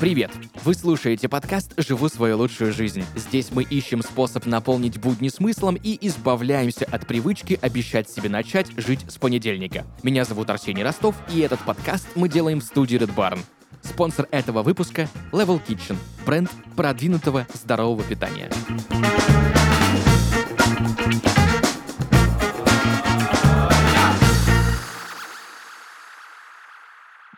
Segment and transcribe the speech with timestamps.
[0.00, 0.30] Привет!
[0.64, 3.04] Вы слушаете подкаст «Живу свою лучшую жизнь».
[3.16, 9.06] Здесь мы ищем способ наполнить будни смыслом и избавляемся от привычки обещать себе начать жить
[9.08, 9.86] с понедельника.
[10.02, 13.38] Меня зовут Арсений Ростов, и этот подкаст мы делаем в студии Red Barn.
[13.82, 15.96] Спонсор этого выпуска— Level Kitchen,
[16.26, 18.50] бренд продвинутого здорового питания.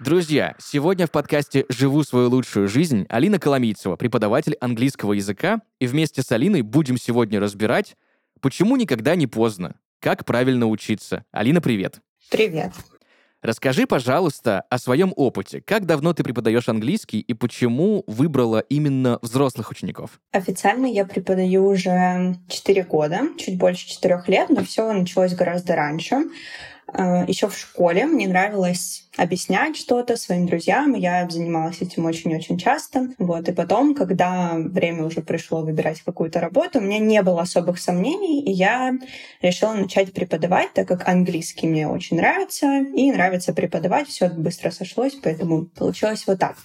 [0.07, 6.23] Друзья, сегодня в подкасте «Живу свою лучшую жизнь» Алина Коломийцева, преподаватель английского языка, и вместе
[6.23, 7.97] с Алиной будем сегодня разбирать,
[8.41, 11.25] почему никогда не поздно, как правильно учиться.
[11.33, 11.99] Алина, привет.
[12.31, 12.71] Привет.
[13.43, 15.61] Расскажи, пожалуйста, о своем опыте.
[15.61, 20.21] Как давно ты преподаешь английский и почему выбрала именно взрослых учеников?
[20.31, 26.27] Официально я преподаю уже 4 года, чуть больше 4 лет, но все началось гораздо раньше.
[26.93, 32.59] Э, Еще в школе мне нравилось объяснять что-то своим друзьям, и я занималась этим очень-очень
[32.59, 33.09] часто.
[33.19, 33.49] Вот.
[33.49, 38.43] И потом, когда время уже пришло выбирать какую-то работу, у меня не было особых сомнений,
[38.43, 38.95] и я
[39.43, 45.15] решила начать преподавать, так как английский мне очень нравится, и нравится преподавать, все быстро сошлось,
[45.15, 46.57] поэтому получилось вот так.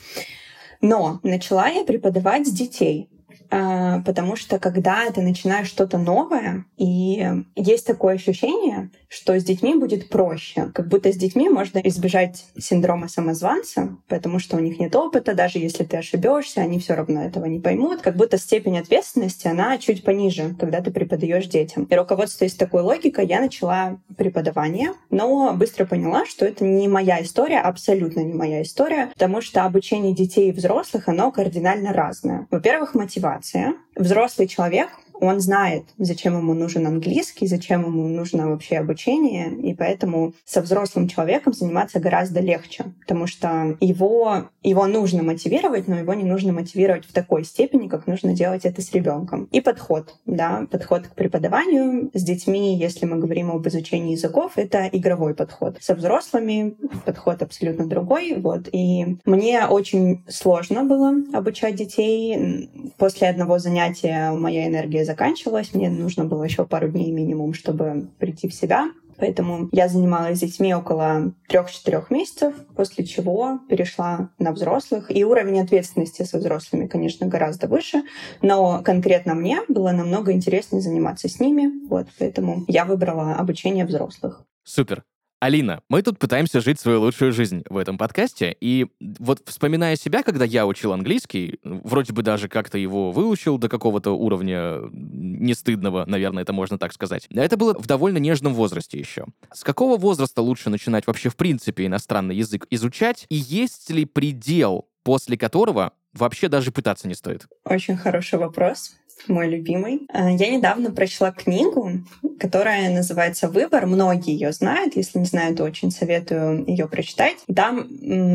[0.82, 3.10] Но начала я преподавать с детей.
[3.50, 9.76] А, потому что когда ты начинаешь что-то новое, и есть такое ощущение, что с детьми
[9.76, 10.72] будет проще.
[10.74, 15.60] Как будто с детьми можно избежать синдрома самозванца, потому что у них нет опыта, даже
[15.60, 18.02] если ты ошибешься, они все равно этого не поймут.
[18.02, 21.84] Как будто степень ответственности, она чуть пониже, когда ты преподаешь детям.
[21.84, 27.60] И руководствуясь такой логикой, я начала преподавание, но быстро поняла, что это не моя история,
[27.60, 32.48] абсолютно не моя история, потому что обучение детей и взрослых, оно кардинально разное.
[32.50, 33.74] Во-первых, мотивация.
[33.98, 34.90] Взрослый человек,
[35.22, 41.08] он знает, зачем ему нужен английский, зачем ему нужно вообще обучение, и поэтому со взрослым
[41.08, 47.06] человеком заниматься гораздо легче, потому что его, его нужно мотивировать, но его не нужно мотивировать
[47.06, 49.48] в такой степени, как нужно делать это с ребенком.
[49.52, 54.90] И подход, да, подход к преподаванию с детьми, если мы говорим об изучении языков, это
[54.92, 55.78] игровой подход.
[55.80, 56.76] Со взрослыми
[57.06, 58.68] подход абсолютно другой, вот.
[58.72, 62.70] И мне очень сложно было обучать детей.
[62.98, 68.48] После одного занятия моя энергия заканчивалась, мне нужно было еще пару дней минимум, чтобы прийти
[68.48, 68.92] в себя.
[69.18, 75.16] Поэтому я занималась с детьми около трех-четырех месяцев, после чего перешла на взрослых.
[75.16, 78.02] И уровень ответственности со взрослыми, конечно, гораздо выше,
[78.42, 81.88] но конкретно мне было намного интереснее заниматься с ними.
[81.88, 84.44] Вот, поэтому я выбрала обучение взрослых.
[84.64, 85.04] Супер.
[85.42, 90.22] Алина, мы тут пытаемся жить свою лучшую жизнь в этом подкасте, и вот вспоминая себя,
[90.22, 96.06] когда я учил английский, вроде бы даже как-то его выучил до какого-то уровня не стыдного,
[96.06, 97.26] наверное, это можно так сказать.
[97.32, 99.26] Это было в довольно нежном возрасте еще.
[99.52, 104.90] С какого возраста лучше начинать вообще в принципе иностранный язык изучать, и есть ли предел,
[105.02, 107.48] после которого вообще даже пытаться не стоит?
[107.66, 108.96] Очень хороший вопрос
[109.28, 110.08] мой любимый.
[110.14, 111.92] Э, я недавно прочла книгу,
[112.40, 113.86] которая называется «Выбор».
[113.86, 114.96] Многие ее знают.
[114.96, 117.38] Если не знают, то очень советую ее прочитать.
[117.54, 117.88] Там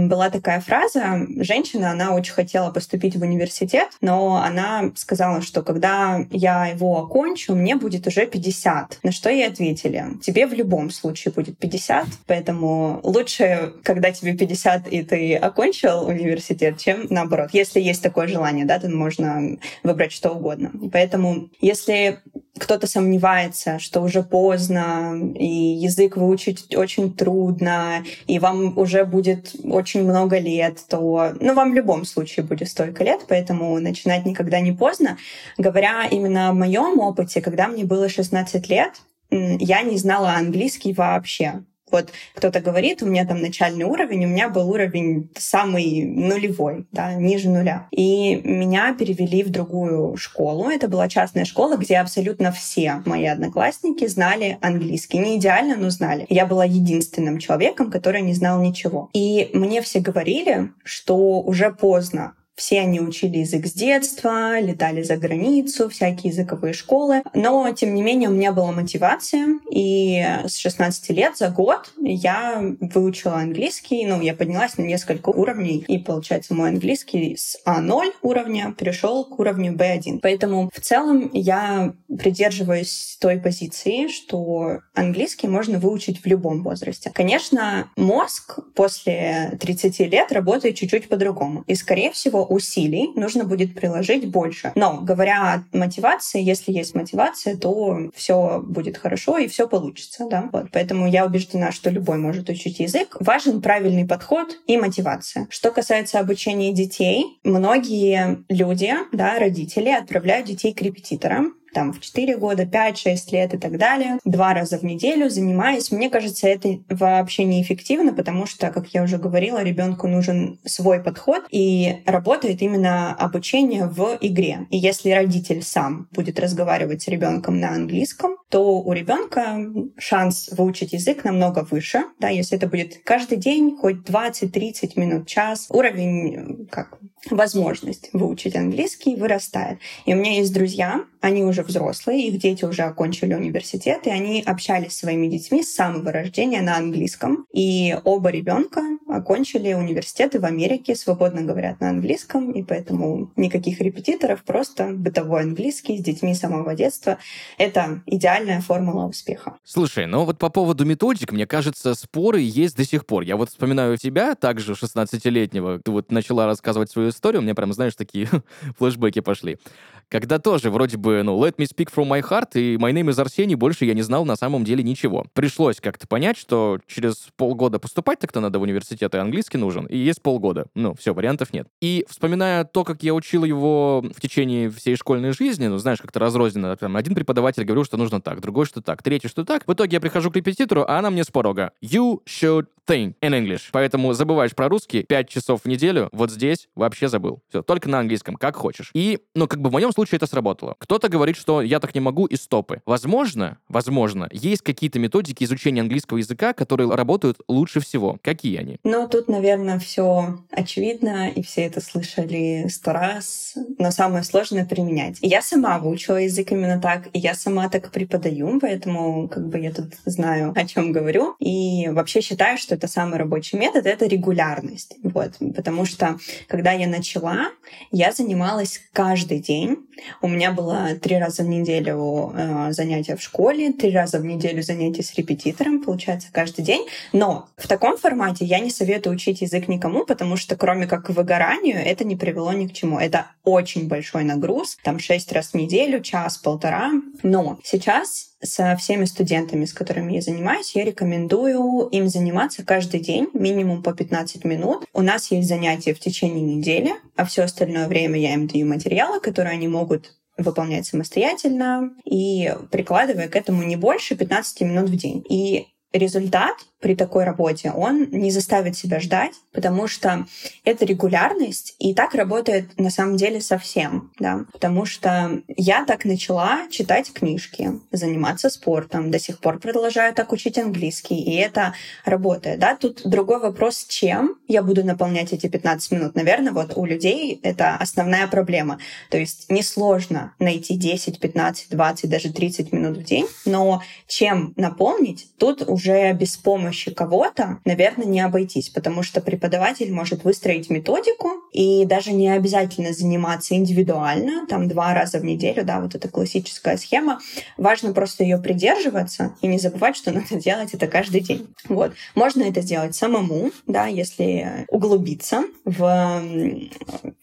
[0.08, 1.26] была такая фраза.
[1.36, 7.54] Женщина, она очень хотела поступить в университет, но она сказала, что когда я его окончу,
[7.54, 9.00] мне будет уже 50.
[9.02, 10.04] На что ей ответили?
[10.22, 16.78] Тебе в любом случае будет 50, поэтому лучше, когда тебе 50 и ты окончил университет,
[16.78, 17.50] чем наоборот.
[17.52, 20.70] Если есть такое желание, да, то можно выбрать что угодно.
[20.92, 22.20] Поэтому, если
[22.58, 30.04] кто-то сомневается, что уже поздно, и язык выучить очень трудно, и вам уже будет очень
[30.04, 34.72] много лет, то ну, вам в любом случае будет столько лет, поэтому начинать никогда не
[34.72, 35.18] поздно.
[35.58, 38.92] Говоря именно о моем опыте, когда мне было 16 лет,
[39.30, 41.64] я не знала английский вообще.
[41.90, 47.14] Вот кто-то говорит, у меня там начальный уровень, у меня был уровень самый нулевой, да,
[47.14, 47.86] ниже нуля.
[47.90, 50.68] И меня перевели в другую школу.
[50.68, 55.18] Это была частная школа, где абсолютно все мои одноклассники знали английский.
[55.18, 56.26] Не идеально, но знали.
[56.28, 59.08] Я была единственным человеком, который не знал ничего.
[59.12, 65.16] И мне все говорили, что уже поздно все они учили язык с детства, летали за
[65.16, 67.22] границу, всякие языковые школы.
[67.34, 69.60] Но, тем не менее, у меня была мотивация.
[69.70, 74.06] И с 16 лет за год я выучила английский.
[74.06, 75.84] Ну, я поднялась на несколько уровней.
[75.86, 80.20] И, получается, мой английский с А0 уровня перешел к уровню B1.
[80.22, 87.10] Поэтому в целом я придерживаюсь той позиции, что английский можно выучить в любом возрасте.
[87.12, 91.64] Конечно, мозг после 30 лет работает чуть-чуть по-другому.
[91.66, 94.72] И, скорее всего, усилий нужно будет приложить больше.
[94.74, 100.26] Но говоря о мотивации, если есть мотивация, то все будет хорошо и все получится.
[100.30, 100.48] Да?
[100.52, 100.66] Вот.
[100.72, 103.16] Поэтому я убеждена, что любой может учить язык.
[103.20, 105.46] Важен правильный подход и мотивация.
[105.50, 112.38] Что касается обучения детей, многие люди, да, родители отправляют детей к репетиторам, там в 4
[112.38, 115.90] года, 5-6 лет и так далее, два раза в неделю занимаясь.
[115.90, 121.44] Мне кажется, это вообще неэффективно, потому что, как я уже говорила, ребенку нужен свой подход,
[121.50, 124.66] и работает именно обучение в игре.
[124.70, 129.58] И если родитель сам будет разговаривать с ребенком на английском, то у ребенка
[129.98, 132.04] шанс выучить язык намного выше.
[132.18, 136.98] Да, если это будет каждый день, хоть 20-30 минут, час, уровень как
[137.30, 139.78] возможность выучить английский вырастает.
[140.04, 144.42] И у меня есть друзья, они уже взрослые, их дети уже окончили университет, и они
[144.42, 147.46] общались с своими детьми с самого рождения на английском.
[147.52, 154.44] И оба ребенка окончили университеты в Америке, свободно говорят на английском, и поэтому никаких репетиторов,
[154.44, 157.18] просто бытовой английский с детьми с самого детства.
[157.58, 159.58] Это идеальная формула успеха.
[159.64, 163.22] Слушай, ну вот по поводу методик, мне кажется, споры есть до сих пор.
[163.22, 167.72] Я вот вспоминаю тебя, также 16-летнего, ты вот начала рассказывать свою историю, у меня прям,
[167.72, 168.28] знаешь, такие
[168.78, 169.58] флешбеки пошли.
[170.08, 173.20] Когда тоже вроде бы, ну, let me speak from my heart, и my name is
[173.20, 175.26] Арсений, больше я не знал на самом деле ничего.
[175.32, 179.96] Пришлось как-то понять, что через полгода поступать так-то надо в университет, и английский нужен, и
[179.96, 180.66] есть полгода.
[180.74, 181.66] Ну, все, вариантов нет.
[181.80, 186.20] И вспоминая то, как я учил его в течение всей школьной жизни, ну, знаешь, как-то
[186.20, 189.66] разрозненно, там, один преподаватель говорил, что нужно так, другой, что так, третий, что так.
[189.66, 191.72] В итоге я прихожу к репетитору, а она мне с порога.
[191.82, 193.68] You should think in English.
[193.72, 197.42] Поэтому забываешь про русский 5 часов в неделю, вот здесь вообще забыл.
[197.48, 198.90] Все, только на английском, как хочешь.
[198.94, 200.76] И, ну, как бы в моем случае это сработало.
[200.78, 202.82] Кто-то говорит, что я так не могу, и стопы.
[202.86, 208.18] Возможно, возможно, есть какие-то методики изучения английского языка, которые работают лучше всего.
[208.22, 208.76] Какие они?
[208.84, 215.18] Ну, тут, наверное, все очевидно, и все это слышали сто раз, но самое сложное— применять.
[215.22, 219.72] Я сама выучила язык именно так, и я сама так преподаю, поэтому как бы я
[219.72, 221.36] тут знаю, о чем говорю.
[221.40, 224.96] И вообще считаю, что это самый рабочий метод— это регулярность.
[225.02, 225.32] Вот.
[225.54, 227.50] Потому что, когда я начала,
[227.90, 229.85] я занималась каждый день.
[230.20, 234.62] У меня было три раза в неделю э, занятия в школе, три раза в неделю
[234.62, 236.86] занятия с репетитором, получается, каждый день.
[237.12, 241.10] Но в таком формате я не советую учить язык никому, потому что кроме как к
[241.10, 242.98] выгоранию, это не привело ни к чему.
[242.98, 246.90] Это очень большой нагруз, там шесть раз в неделю, час-полтора.
[247.22, 253.28] Но сейчас со всеми студентами, с которыми я занимаюсь, я рекомендую им заниматься каждый день,
[253.34, 254.84] минимум по 15 минут.
[254.92, 259.20] У нас есть занятия в течение недели, а все остальное время я им даю материалы,
[259.20, 265.24] которые они могут выполнять самостоятельно и прикладывая к этому не больше 15 минут в день.
[265.28, 265.66] И
[265.98, 270.26] результат при такой работе, он не заставит себя ждать, потому что
[270.62, 276.68] это регулярность, и так работает на самом деле совсем, да, потому что я так начала
[276.70, 282.76] читать книжки, заниматься спортом, до сих пор продолжаю так учить английский, и это работает, да.
[282.76, 286.14] Тут другой вопрос, чем я буду наполнять эти 15 минут.
[286.14, 288.78] Наверное, вот у людей это основная проблема.
[289.10, 295.28] То есть несложно найти 10, 15, 20, даже 30 минут в день, но чем наполнить,
[295.38, 301.30] тут уже без помощи помощи кого-то, наверное, не обойтись, потому что преподаватель может выстроить методику
[301.52, 306.76] и даже не обязательно заниматься индивидуально, там два раза в неделю, да, вот эта классическая
[306.76, 307.20] схема.
[307.56, 311.46] Важно просто ее придерживаться и не забывать, что надо делать это каждый день.
[311.68, 311.92] Вот.
[312.14, 316.22] Можно это сделать самому, да, если углубиться в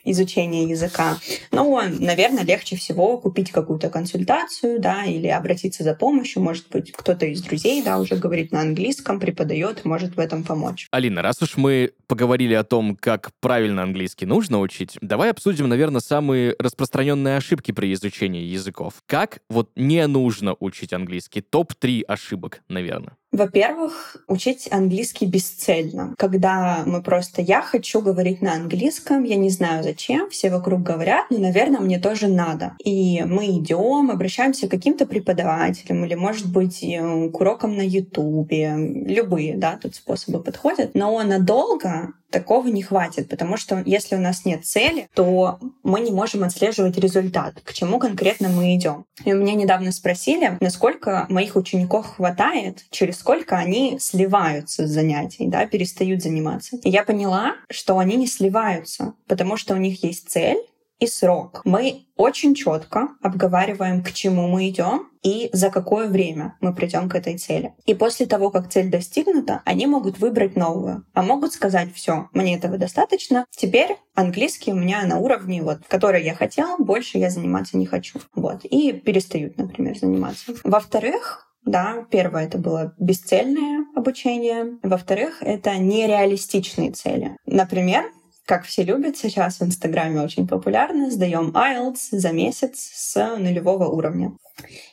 [0.06, 1.18] изучение языка.
[1.52, 6.42] Но, наверное, легче всего купить какую-то консультацию, да, или обратиться за помощью.
[6.42, 10.88] Может быть, кто-то из друзей, да, уже говорит на английском, преподает, может в этом помочь.
[10.92, 16.00] Алина, раз уж мы поговорили о том, как правильно английский нужно учить, давай обсудим, наверное,
[16.00, 19.04] самые распространенные ошибки при изучении языков.
[19.08, 21.42] Как вот не нужно учить английский?
[21.42, 23.18] Топ-3 ошибок, наверное.
[23.34, 26.14] Во-первых, учить английский бесцельно.
[26.20, 31.26] Когда мы просто «я хочу говорить на английском», я не знаю зачем, все вокруг говорят,
[31.32, 32.74] но, наверное, мне тоже надо.
[32.78, 38.76] И мы идем, обращаемся к каким-то преподавателям или, может быть, э, к урокам на Ютубе.
[38.78, 40.92] Любые, да, тут способы подходят.
[40.94, 46.12] Но надолго такого не хватит, потому что если у нас нет цели, то мы не
[46.12, 49.06] можем отслеживать результат, к чему конкретно мы идем.
[49.24, 55.48] И у меня недавно спросили, насколько моих учеников хватает, через сколько они сливаются с занятий,
[55.48, 56.78] да, перестают заниматься.
[56.84, 60.58] И я поняла, что они не сливаются, потому что у них есть цель,
[61.00, 61.62] и срок.
[61.66, 67.16] Мы очень четко обговариваем, к чему мы идем и за какое время мы придем к
[67.16, 67.74] этой цели.
[67.86, 72.56] И после того, как цель достигнута, они могут выбрать новую, а могут сказать, все, мне
[72.56, 77.78] этого достаточно, теперь английский у меня на уровне, вот, который я хотела, больше я заниматься
[77.78, 78.20] не хочу.
[78.36, 78.66] Вот.
[78.66, 80.54] И перестают, например, заниматься.
[80.64, 84.78] Во-вторых, да, первое это было бесцельное обучение.
[84.84, 87.38] Во-вторых, это нереалистичные цели.
[87.46, 88.04] Например,
[88.46, 94.34] как все любят сейчас в Инстаграме очень популярно, сдаем IELTS за месяц с нулевого уровня.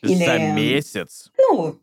[0.02, 1.30] Или, за месяц?
[1.38, 1.76] Ну,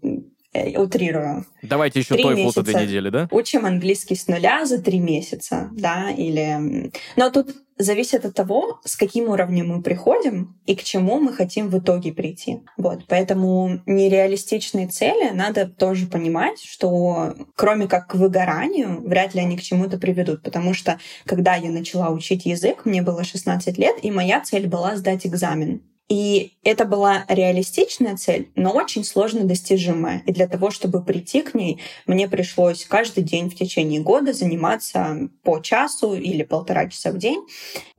[0.54, 1.46] утрирую.
[1.62, 3.28] Давайте еще TOEFL за две недели, да?
[3.32, 6.92] Учим английский с нуля за три месяца, да, или...
[7.16, 11.70] Но тут зависит от того, с каким уровнем мы приходим и к чему мы хотим
[11.70, 12.64] в итоге прийти.
[12.78, 19.58] Вот, поэтому нереалистичные цели надо тоже понимать, что кроме как к выгоранию, вряд ли они
[19.58, 24.12] к чему-то приведут, потому что когда я начала учить язык, мне было 16 лет, и
[24.12, 25.82] моя цель была сдать экзамен.
[26.10, 30.24] И это была реалистичная цель, но очень сложно достижимая.
[30.26, 35.30] И для того, чтобы прийти к ней, мне пришлось каждый день в течение года заниматься
[35.44, 37.46] по часу или полтора часа в день.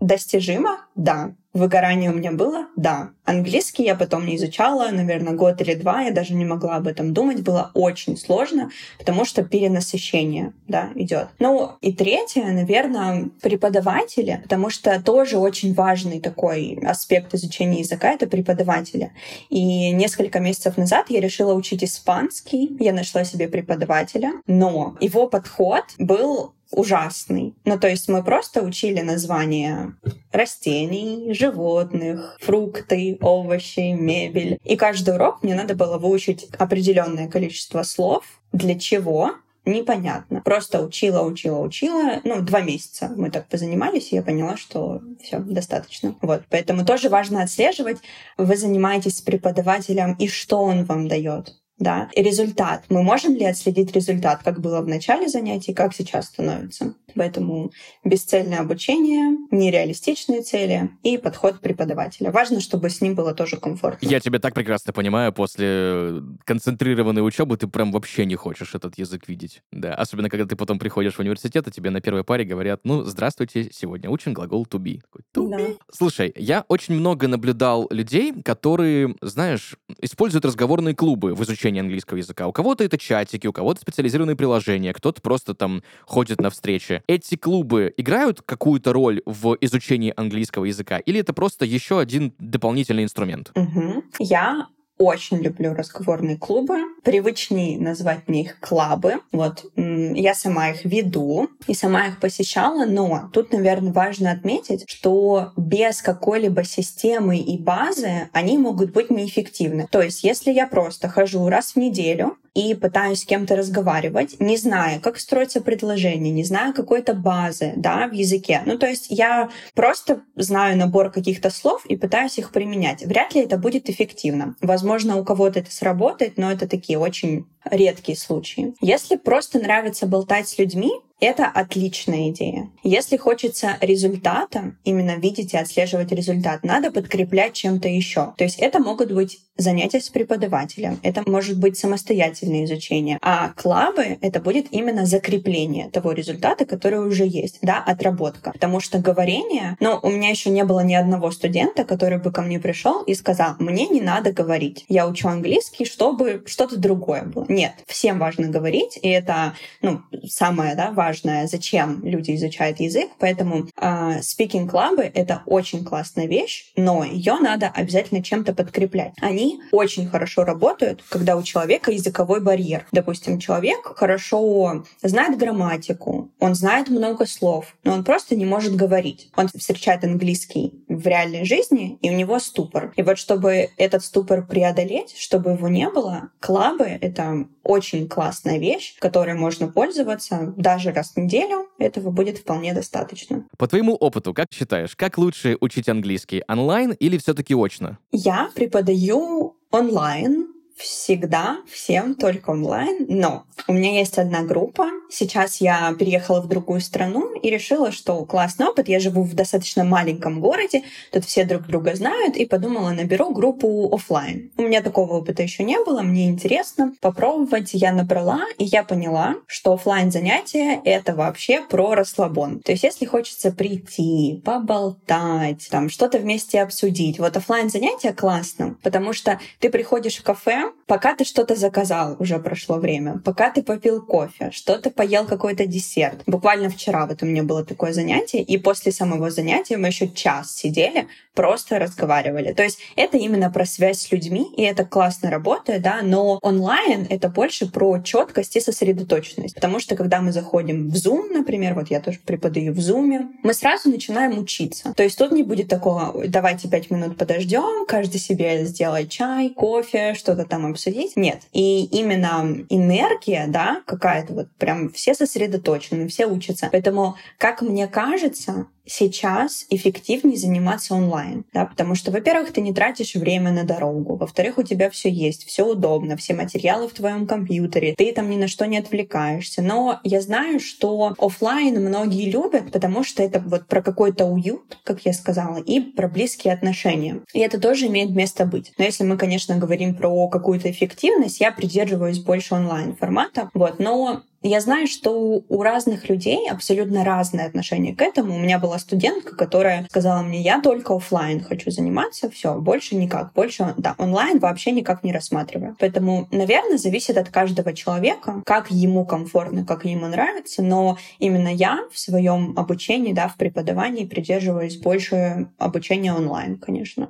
[0.00, 0.86] Достижимо?
[0.94, 1.34] Да.
[1.54, 2.66] Выгорание у меня было?
[2.76, 3.10] Да.
[3.24, 7.14] Английский я потом не изучала, наверное, год или два, я даже не могла об этом
[7.14, 11.28] думать, было очень сложно, потому что перенасыщение, да, идет.
[11.38, 18.26] Ну, и третье, наверное, преподаватели, потому что тоже очень важный такой аспект изучения языка— это
[18.26, 19.12] преподаватели.
[19.48, 25.84] И несколько месяцев назад я решила учить испанский, я нашла себе преподавателя, но его подход
[25.98, 27.54] был ужасный.
[27.64, 29.96] Ну, то есть мы просто учили названия
[30.32, 34.58] растений, животных, фрукты, овощи, мебель.
[34.64, 38.24] И каждый урок мне надо было выучить определенное количество слов.
[38.52, 39.34] Для чего?
[39.68, 40.40] непонятно.
[40.40, 42.20] Просто учила, учила, учила.
[42.24, 46.16] Ну, два месяца мы так позанимались, и я поняла, что все достаточно.
[46.22, 47.98] Вот, поэтому тоже важно отслеживать,
[48.36, 52.84] вы занимаетесь с преподавателем и что он вам дает да, и результат.
[52.88, 56.94] Мы можем ли отследить результат, как было в начале занятий, как сейчас становится?
[57.14, 57.72] Поэтому
[58.04, 62.30] бесцельное обучение, нереалистичные цели и подход преподавателя.
[62.30, 64.06] Важно, чтобы с ним было тоже комфортно.
[64.06, 69.28] Я тебя так прекрасно понимаю, после концентрированной учебы ты прям вообще не хочешь этот язык
[69.28, 69.62] видеть.
[69.72, 73.04] Да, особенно когда ты потом приходишь в университет, и тебе на первой паре говорят, ну,
[73.04, 75.00] здравствуйте, сегодня учим глагол to be.
[75.34, 75.50] to be.
[75.50, 75.84] Да.
[75.90, 82.18] Слушай, я очень много наблюдал людей, которые, знаешь, используют разговорные клубы в изучении изучения английского
[82.18, 82.46] языка.
[82.46, 87.02] У кого-то это чатики, у кого-то специализированные приложения, кто-то просто там ходит на встречи.
[87.06, 90.98] Эти клубы играют какую-то роль в изучении английского языка?
[90.98, 93.52] Или это просто еще один дополнительный инструмент?
[93.54, 94.04] Угу.
[94.20, 96.78] Я очень люблю разговорные клубы.
[97.02, 99.20] Привычнее назвать мне их клабы.
[99.32, 105.52] Вот я сама их веду и сама их посещала, но тут, наверное, важно отметить, что
[105.56, 109.86] без какой-либо системы и базы они могут быть неэффективны.
[109.90, 114.56] То есть, если я просто хожу раз в неделю, и пытаюсь с кем-то разговаривать, не
[114.56, 118.62] зная, как строится предложение, не зная какой-то базы да, в языке.
[118.66, 123.04] Ну, то есть я просто знаю набор каких-то слов и пытаюсь их применять.
[123.06, 124.56] Вряд ли это будет эффективно.
[124.60, 124.87] Возможно,
[125.18, 128.74] у кого-то это сработает, но это такие очень редкие случаи.
[128.80, 132.70] Если просто нравится болтать с людьми, это отличная идея.
[132.82, 138.34] Если хочется результата, именно видеть и отслеживать результат, надо подкреплять чем-то еще.
[138.36, 143.18] То есть это могут быть занятия с преподавателем, это может быть самостоятельное изучение.
[143.20, 148.52] А клабы— это будет именно закрепление того результата, который уже есть, да, отработка.
[148.52, 152.42] Потому что говорение, ну, у меня еще не было ни одного студента, который бы ко
[152.42, 157.44] мне пришел и сказал, мне не надо говорить, я учу английский, чтобы что-то другое было.
[157.48, 163.08] Нет, всем важно говорить, и это, ну, самое, да, важное важное, зачем люди изучают язык,
[163.18, 169.14] поэтому э, speaking клабы это очень классная вещь, но ее надо обязательно чем-то подкреплять.
[169.20, 172.86] Они очень хорошо работают, когда у человека языковой барьер.
[172.92, 179.30] Допустим, человек хорошо знает грамматику, он знает много слов, но он просто не может говорить.
[179.34, 182.92] Он встречает английский в реальной жизни, и у него ступор.
[182.96, 188.96] И вот чтобы этот ступор преодолеть, чтобы его не было, клабы— это очень классная вещь,
[188.98, 191.68] которой можно пользоваться даже раз в неделю.
[191.78, 193.44] Этого будет вполне достаточно.
[193.56, 196.42] По твоему опыту, как считаешь, как лучше учить английский?
[196.48, 197.98] Онлайн или все-таки очно?
[198.12, 200.48] Я преподаю онлайн
[200.78, 204.86] всегда всем только онлайн, но у меня есть одна группа.
[205.10, 208.88] Сейчас я переехала в другую страну и решила, что классный опыт.
[208.88, 213.92] Я живу в достаточно маленьком городе, тут все друг друга знают, и подумала, наберу группу
[213.92, 214.50] офлайн.
[214.56, 217.70] У меня такого опыта еще не было, мне интересно попробовать.
[217.72, 222.60] Я набрала, и я поняла, что офлайн занятия это вообще про расслабон.
[222.60, 229.12] То есть, если хочется прийти, поболтать, там что-то вместе обсудить, вот офлайн занятия классно, потому
[229.12, 234.04] что ты приходишь в кафе, пока ты что-то заказал, уже прошло время, пока ты попил
[234.04, 236.22] кофе, что-то поел какой-то десерт.
[236.26, 240.54] Буквально вчера вот у меня было такое занятие, и после самого занятия мы еще час
[240.54, 242.52] сидели, просто разговаривали.
[242.52, 247.06] То есть это именно про связь с людьми, и это классно работает, да, но онлайн
[247.08, 249.54] это больше про четкость и сосредоточенность.
[249.54, 253.54] Потому что когда мы заходим в Zoom, например, вот я тоже преподаю в Zoom, мы
[253.54, 254.92] сразу начинаем учиться.
[254.96, 260.14] То есть тут не будет такого, давайте пять минут подождем, каждый себе сделает чай, кофе,
[260.14, 261.16] что-то там обсудить.
[261.16, 261.42] Нет.
[261.52, 266.68] И именно энергия, да, какая-то вот прям все сосредоточены, все учатся.
[266.70, 273.14] Поэтому, как мне кажется, сейчас эффективнее заниматься онлайн, да, потому что, во-первых, ты не тратишь
[273.14, 277.94] время на дорогу, во-вторых, у тебя все есть, все удобно, все материалы в твоем компьютере,
[277.96, 279.62] ты там ни на что не отвлекаешься.
[279.62, 285.04] Но я знаю, что офлайн многие любят, потому что это вот про какой-то уют, как
[285.04, 287.20] я сказала, и про близкие отношения.
[287.32, 288.72] И это тоже имеет место быть.
[288.78, 293.50] Но если мы, конечно, говорим про какую-то эффективность, я придерживаюсь больше онлайн формата.
[293.54, 298.36] Вот, но я знаю, что у разных людей абсолютно разное отношение к этому.
[298.36, 303.32] У меня была студентка, которая сказала мне, я только офлайн хочу заниматься, все, больше никак,
[303.32, 305.76] больше, да, онлайн вообще никак не рассматриваю.
[305.78, 311.80] Поэтому, наверное, зависит от каждого человека, как ему комфортно, как ему нравится, но именно я
[311.92, 317.08] в своем обучении, да, в преподавании придерживаюсь больше обучения онлайн, конечно.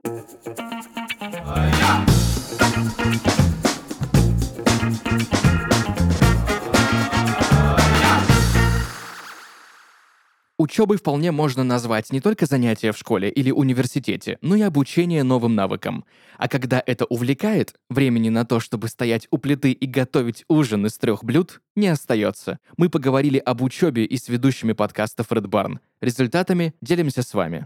[10.60, 15.54] Учебой вполне можно назвать не только занятия в школе или университете, но и обучение новым
[15.54, 16.04] навыкам.
[16.36, 20.98] А когда это увлекает, времени на то, чтобы стоять у плиты и готовить ужин из
[20.98, 22.58] трех блюд, не остается.
[22.76, 25.78] Мы поговорили об учебе и с ведущими подкастов Red Barn.
[26.00, 27.64] Результатами делимся с вами.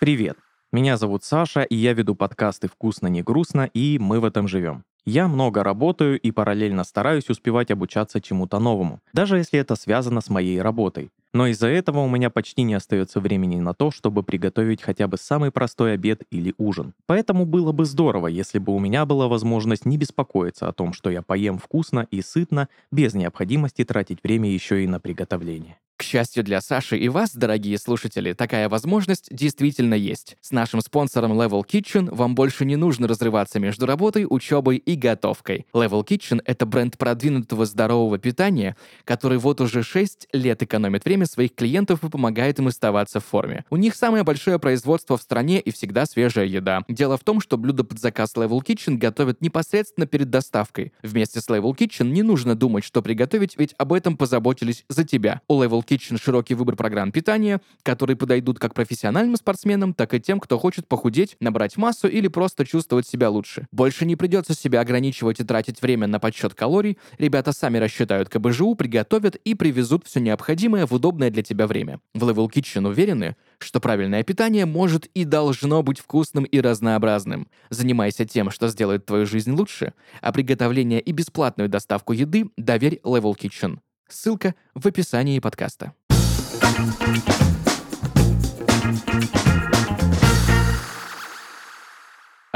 [0.00, 0.45] Привет!
[0.76, 4.84] Меня зовут Саша, и я веду подкасты «Вкусно, не грустно», и мы в этом живем.
[5.06, 10.28] Я много работаю и параллельно стараюсь успевать обучаться чему-то новому, даже если это связано с
[10.28, 11.08] моей работой.
[11.32, 15.16] Но из-за этого у меня почти не остается времени на то, чтобы приготовить хотя бы
[15.16, 16.92] самый простой обед или ужин.
[17.06, 21.08] Поэтому было бы здорово, если бы у меня была возможность не беспокоиться о том, что
[21.08, 25.78] я поем вкусно и сытно, без необходимости тратить время еще и на приготовление.
[25.96, 30.36] К счастью для Саши и вас, дорогие слушатели, такая возможность действительно есть.
[30.42, 35.64] С нашим спонсором Level Kitchen вам больше не нужно разрываться между работой, учебой и готовкой.
[35.72, 41.54] Level Kitchen— это бренд продвинутого здорового питания, который вот уже 6 лет экономит время своих
[41.54, 43.64] клиентов и помогает им оставаться в форме.
[43.70, 46.82] У них самое большое производство в стране и всегда свежая еда.
[46.88, 50.92] Дело в том, что блюда под заказ Level Kitchen готовят непосредственно перед доставкой.
[51.02, 55.40] Вместе с Level Kitchen не нужно думать, что приготовить, ведь об этом позаботились за тебя.
[55.48, 60.40] У Level Kitchen широкий выбор программ питания, которые подойдут как профессиональным спортсменам, так и тем,
[60.40, 63.66] кто хочет похудеть, набрать массу или просто чувствовать себя лучше.
[63.72, 68.74] Больше не придется себя ограничивать и тратить время на подсчет калорий, ребята сами рассчитают КБЖУ,
[68.74, 72.00] приготовят и привезут все необходимое в удобное для тебя время.
[72.14, 77.48] В Level Kitchen уверены, что правильное питание может и должно быть вкусным и разнообразным.
[77.70, 83.34] Занимайся тем, что сделает твою жизнь лучше, а приготовление и бесплатную доставку еды доверь Level
[83.36, 83.78] Kitchen.
[84.08, 85.92] Ссылка в описании подкаста.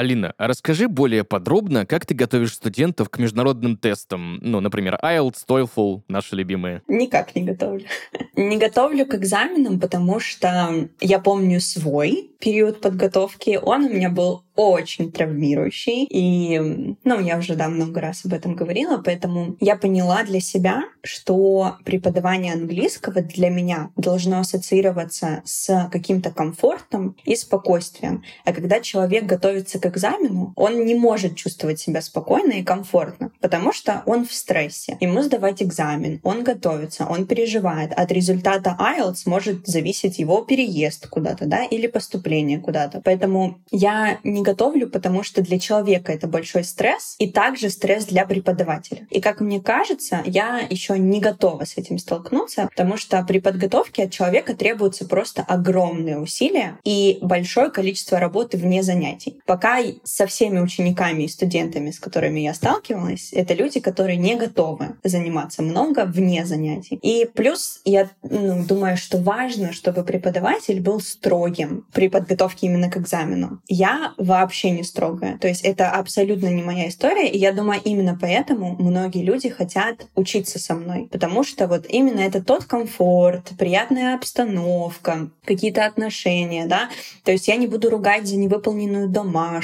[0.01, 4.39] Алина, расскажи более подробно, как ты готовишь студентов к международным тестам?
[4.41, 6.81] Ну, например, IELTS, TOEFL, наши любимые.
[6.89, 7.85] Никак не готовлю.
[8.35, 13.59] Не готовлю к экзаменам, потому что я помню свой период подготовки.
[13.63, 16.07] Он у меня был очень травмирующий.
[16.11, 16.59] И,
[17.05, 21.77] ну, я уже, да, много раз об этом говорила, поэтому я поняла для себя, что
[21.85, 28.23] преподавание английского для меня должно ассоциироваться с каким-то комфортом и спокойствием.
[28.45, 33.73] А когда человек готовится к экзамену, он не может чувствовать себя спокойно и комфортно, потому
[33.73, 34.97] что он в стрессе.
[35.01, 37.93] Ему сдавать экзамен, он готовится, он переживает.
[37.93, 43.03] От результата IELTS может зависеть его переезд куда-то, да, или поступление куда-то.
[43.05, 48.25] Поэтому я не готовлю, потому что для человека это большой стресс, и также стресс для
[48.25, 49.07] преподавателя.
[49.11, 54.05] И как мне кажется, я еще не готова с этим столкнуться, потому что при подготовке
[54.05, 59.41] от человека требуются просто огромные усилия и большое количество работы вне занятий.
[59.47, 64.97] Пока со всеми учениками и студентами, с которыми я сталкивалась, это люди, которые не готовы
[65.05, 66.99] заниматься много вне занятий.
[67.03, 72.97] И плюс я ну, думаю, что важно, чтобы преподаватель был строгим при подготовке именно к
[72.97, 73.61] экзамену.
[73.69, 75.39] Я вообще не строгая.
[75.39, 77.29] То есть это абсолютно не моя история.
[77.29, 81.09] И я думаю, именно поэтому многие люди хотят учиться со мной.
[81.11, 86.89] Потому что вот именно это тот комфорт, приятная обстановка, какие-то отношения, да.
[87.25, 89.09] То есть я не буду ругать за невыполненную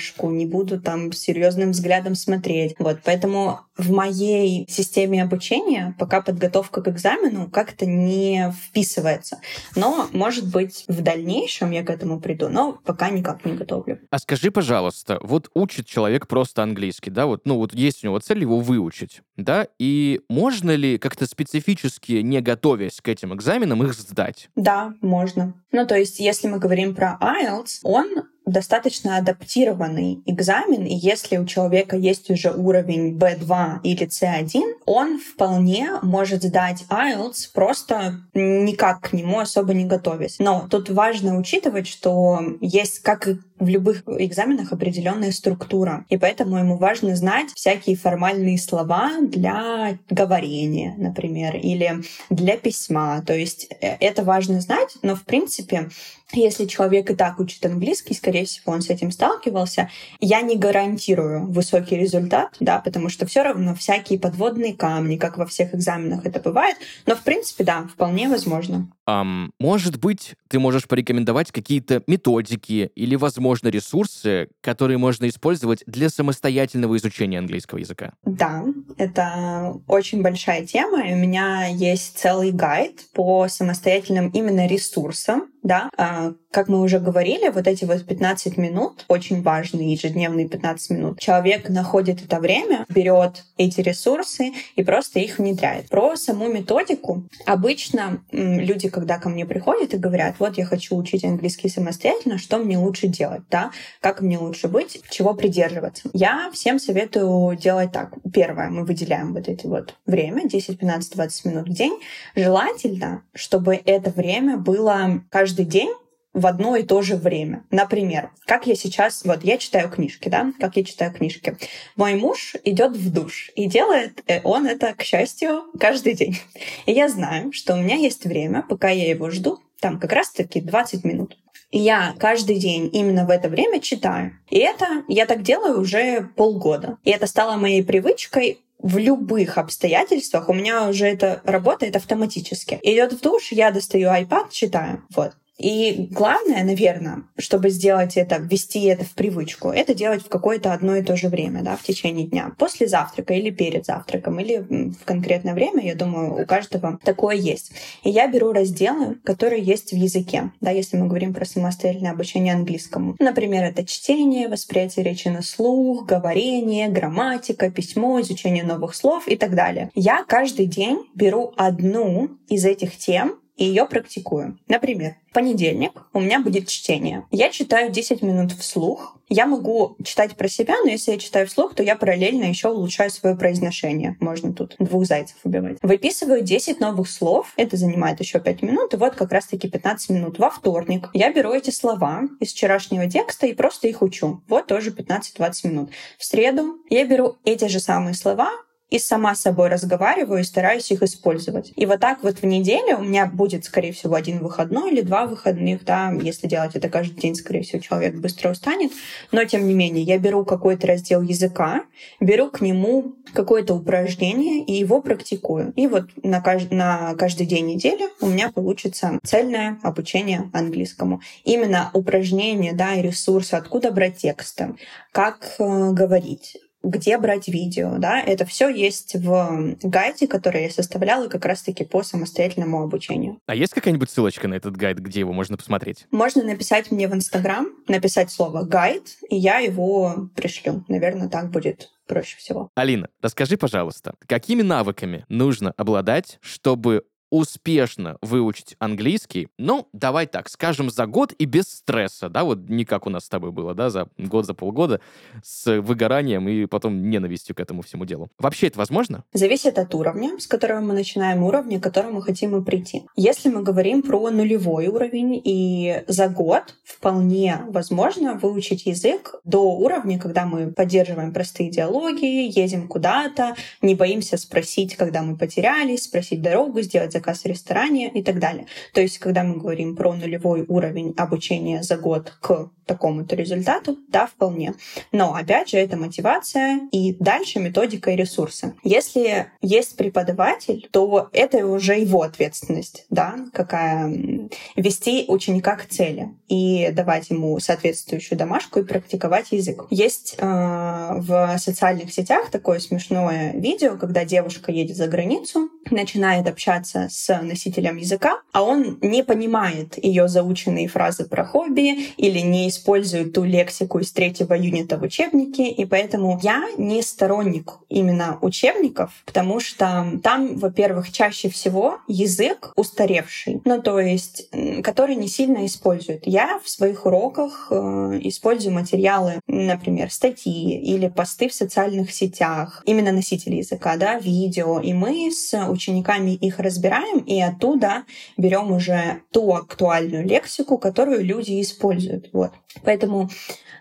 [0.06, 2.74] домашку, не буду там серьезным взглядом смотреть.
[2.78, 9.40] Вот, поэтому в моей системе обучения пока подготовка к экзамену как-то не вписывается.
[9.74, 14.00] Но, может быть, в дальнейшем я к этому приду, но пока никак не готовлю.
[14.10, 18.18] А скажи, пожалуйста, вот учит человек просто английский, да, вот, ну вот есть у него
[18.18, 23.94] цель его выучить, да, и можно ли как-то специфически, не готовясь к этим экзаменам, их
[23.94, 24.48] сдать?
[24.56, 25.54] Да, можно.
[25.72, 31.44] Ну, то есть, если мы говорим про IELTS, он достаточно адаптированный экзамен, и если у
[31.44, 39.12] человека есть уже уровень B2 или C1, он вполне может сдать IELTS просто никак к
[39.12, 40.36] нему особо не готовясь.
[40.38, 46.04] Но тут важно учитывать, что есть, как в любых экзаменах определенная структура.
[46.08, 53.22] И поэтому ему важно знать всякие формальные слова для говорения, например, или для письма.
[53.26, 55.88] То есть э, это важно знать, но в принципе
[56.32, 59.90] если человек и так учит английский, скорее всего, он с этим сталкивался.
[60.20, 65.46] Я не гарантирую высокий результат, да, потому что все равно всякие подводные камни, как во
[65.46, 66.76] всех экзаменах это бывает.
[67.06, 68.90] Но, в принципе, да, вполне возможно.
[69.08, 73.14] Um, может быть, ты можешь порекомендовать какие-то методики или,
[73.46, 78.12] возможно, ресурсы, которые можно использовать для самостоятельного изучения английского языка?
[78.24, 78.64] Да,
[78.98, 81.04] это очень большая тема.
[81.04, 87.48] У меня есть целый гайд по самостоятельным именно ресурсам, да, а, как мы уже говорили,
[87.48, 93.44] вот эти вот 15 минут, очень важные ежедневные 15 минут, человек находит это время, берет
[93.58, 95.88] эти ресурсы и просто их внедряет.
[95.88, 101.24] Про саму методику обычно люди, когда ко мне приходят и говорят, вот я хочу учить
[101.24, 106.08] английский самостоятельно, что мне лучше делать, да, как мне лучше быть, чего придерживаться.
[106.12, 108.14] Я всем советую делать так.
[108.32, 111.98] Первое, мы выделяем вот эти вот время, 10, 15, 20 минут в день.
[112.36, 115.92] Желательно, чтобы это время было каждый день
[116.36, 117.64] в одно и то же время.
[117.70, 121.56] Например, как я сейчас, вот я читаю книжки, да, как я читаю книжки.
[121.96, 126.38] Мой муж идет в душ и делает э, он это, к счастью, каждый день.
[126.84, 130.60] И я знаю, что у меня есть время, пока я его жду, там как раз-таки
[130.60, 131.38] 20 минут.
[131.70, 134.38] И я каждый день именно в это время читаю.
[134.50, 136.98] И это я так делаю уже полгода.
[137.02, 142.78] И это стало моей привычкой в любых обстоятельствах у меня уже это работает автоматически.
[142.82, 145.02] Идет в душ, я достаю iPad, читаю.
[145.14, 145.32] Вот.
[145.58, 150.96] И главное, наверное, чтобы сделать это, ввести это в привычку, это делать в какое-то одно
[150.96, 152.52] и то же время, да, в течение дня.
[152.58, 157.72] После завтрака или перед завтраком, или в конкретное время, я думаю, у каждого такое есть.
[158.04, 162.54] И я беру разделы, которые есть в языке, да, если мы говорим про самостоятельное обучение
[162.54, 163.16] английскому.
[163.18, 169.54] Например, это чтение, восприятие речи на слух, говорение, грамматика, письмо, изучение новых слов и так
[169.54, 169.90] далее.
[169.94, 174.58] Я каждый день беру одну из этих тем, и ее практикую.
[174.68, 177.26] Например, в понедельник у меня будет чтение.
[177.30, 179.16] Я читаю 10 минут вслух.
[179.28, 183.10] Я могу читать про себя, но если я читаю вслух, то я параллельно еще улучшаю
[183.10, 184.16] свое произношение.
[184.20, 185.78] Можно тут двух зайцев убивать.
[185.82, 187.52] Выписываю 10 новых слов.
[187.56, 188.94] Это занимает еще 5 минут.
[188.94, 190.38] И вот как раз-таки 15 минут.
[190.38, 194.42] Во вторник я беру эти слова из вчерашнего текста и просто их учу.
[194.48, 195.90] Вот тоже 15-20 минут.
[196.18, 198.50] В среду я беру эти же самые слова,
[198.90, 201.72] и сама с собой разговариваю и стараюсь их использовать.
[201.74, 205.26] И вот так вот в неделю у меня будет, скорее всего, один выходной или два
[205.26, 208.92] выходных, да, если делать это каждый день, скорее всего, человек быстро устанет,
[209.32, 211.82] но тем не менее я беру какой-то раздел языка,
[212.20, 215.72] беру к нему какое-то упражнение и его практикую.
[215.74, 216.70] И вот на, кажд...
[216.70, 221.20] на каждый день недели у меня получится цельное обучение английскому.
[221.44, 224.74] Именно упражнения, да, и ресурсы, откуда брать тексты,
[225.12, 231.28] как э, говорить, где брать видео, да, это все есть в гайде, который я составляла
[231.28, 233.38] как раз-таки по самостоятельному обучению.
[233.46, 236.06] А есть какая-нибудь ссылочка на этот гайд, где его можно посмотреть?
[236.10, 240.84] Можно написать мне в Инстаграм, написать слово «гайд», и я его пришлю.
[240.88, 242.70] Наверное, так будет проще всего.
[242.74, 250.90] Алина, расскажи, пожалуйста, какими навыками нужно обладать, чтобы успешно выучить английский, ну, давай так, скажем,
[250.90, 253.90] за год и без стресса, да, вот не как у нас с тобой было, да,
[253.90, 255.00] за год, за полгода,
[255.42, 258.30] с выгоранием и потом ненавистью к этому всему делу.
[258.38, 259.24] Вообще это возможно?
[259.32, 263.02] Зависит от уровня, с которого мы начинаем, уровня, к которому хотим и прийти.
[263.16, 270.18] Если мы говорим про нулевой уровень, и за год вполне возможно выучить язык до уровня,
[270.18, 276.80] когда мы поддерживаем простые диалоги, едем куда-то, не боимся спросить, когда мы потерялись, спросить дорогу,
[276.82, 278.66] сделать заказ в ресторане и так далее.
[278.92, 284.26] То есть, когда мы говорим про нулевой уровень обучения за год к такому-то результату, да,
[284.26, 284.74] вполне.
[285.12, 288.74] Но, опять же, это мотивация и дальше методика и ресурсы.
[288.84, 296.90] Если есть преподаватель, то это уже его ответственность, да, какая вести ученика к цели и
[296.92, 299.86] давать ему соответствующую домашку и практиковать язык.
[299.90, 307.05] Есть э, в социальных сетях такое смешное видео, когда девушка едет за границу, начинает общаться
[307.08, 313.32] с носителем языка, а он не понимает ее заученные фразы про хобби или не использует
[313.32, 319.60] ту лексику из третьего юнита в учебнике, и поэтому я не сторонник именно учебников, потому
[319.60, 324.48] что там, во-первых, чаще всего язык устаревший, ну то есть,
[324.82, 326.26] который не сильно используют.
[326.26, 333.12] Я в своих уроках э, использую материалы, например, статьи или посты в социальных сетях, именно
[333.12, 336.95] носители языка, да, видео, и мы с учениками их разбираем,
[337.26, 338.04] и оттуда
[338.36, 342.30] берем уже ту актуальную лексику, которую люди используют.
[342.32, 342.52] Вот.
[342.84, 343.28] Поэтому,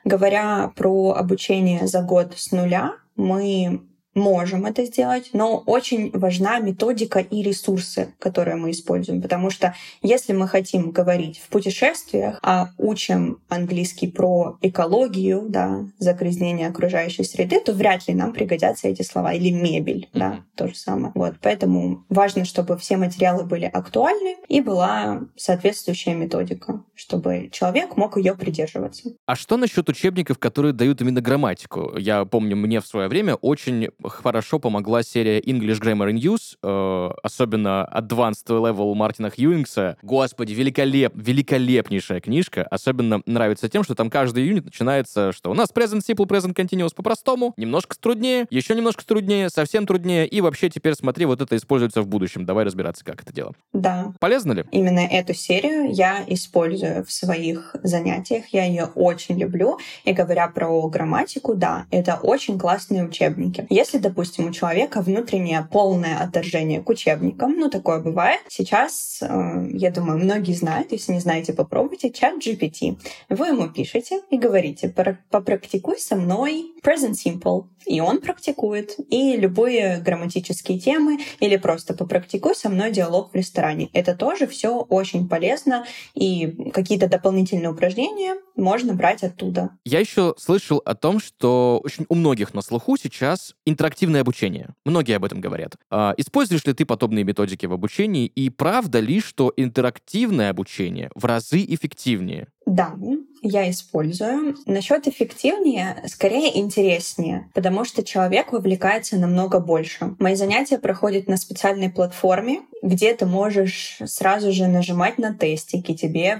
[0.03, 3.81] говоря про обучение за год с нуля, мы
[4.15, 10.33] можем это сделать, но очень важна методика и ресурсы, которые мы используем, потому что если
[10.33, 17.73] мы хотим говорить в путешествиях, а учим английский про экологию, да, загрязнение окружающей среды, то
[17.73, 20.19] вряд ли нам пригодятся эти слова или мебель, mm-hmm.
[20.19, 21.11] да, то же самое.
[21.13, 28.17] Вот, поэтому важно, чтобы все материалы были актуальны и была соответствующая методика, чтобы человек мог
[28.17, 29.09] ее придерживаться.
[29.25, 31.97] А что насчет учебников, которые дают именно грамматику?
[31.97, 37.89] Я помню, мне в свое время очень хорошо помогла серия English Grammar News, э, особенно
[37.93, 39.97] Advanced Level Мартина Хьюингса.
[40.01, 42.63] Господи, великолеп, великолепнейшая книжка.
[42.63, 46.93] Особенно нравится тем, что там каждый юнит начинается, что у нас present simple, present continuous
[46.95, 52.01] по-простому, немножко труднее, еще немножко труднее, совсем труднее, и вообще теперь смотри, вот это используется
[52.01, 52.45] в будущем.
[52.45, 53.53] Давай разбираться, как это дело.
[53.73, 54.13] Да.
[54.19, 54.65] Полезно ли?
[54.71, 58.45] Именно эту серию я использую в своих занятиях.
[58.51, 59.77] Я ее очень люблю.
[60.03, 63.65] И говоря про грамматику, да, это очень классные учебники.
[63.69, 68.41] Если если, допустим, у человека внутреннее полное отторжение к учебникам, ну, такое бывает.
[68.49, 72.97] Сейчас, э, я думаю, многие знают, если не знаете, попробуйте чат GPT.
[73.29, 74.93] Вы ему пишете и говорите,
[75.29, 77.65] попрактикуй со мной present simple.
[77.85, 78.95] И он практикует.
[79.09, 83.89] И любые грамматические темы или просто попрактикуй со мной диалог в ресторане.
[83.93, 85.85] Это тоже все очень полезно.
[86.15, 89.71] И какие-то дополнительные упражнения можно брать оттуда.
[89.85, 93.53] Я еще слышал о том, что очень у многих на слуху сейчас
[93.85, 94.69] интерактивное обучение.
[94.83, 95.75] Многие об этом говорят.
[95.91, 98.25] А, используешь ли ты подобные методики в обучении?
[98.25, 102.47] И правда ли, что интерактивное обучение в разы эффективнее?
[102.65, 102.95] Да,
[103.41, 104.55] я использую.
[104.65, 110.15] Насчет эффективнее, скорее интереснее, потому что человек вовлекается намного больше.
[110.19, 116.39] Мои занятия проходят на специальной платформе, где ты можешь сразу же нажимать на тестики, тебе